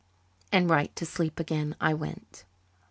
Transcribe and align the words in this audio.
And 0.51 0.67
right 0.67 0.95
to 0.95 1.05
sleep 1.05 1.39
again 1.39 1.75
I 1.79 1.93
went. 1.93 2.43